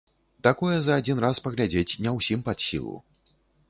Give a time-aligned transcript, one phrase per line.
[0.47, 2.95] Такое за адзін раз паглядзець не ўсім пад сілу.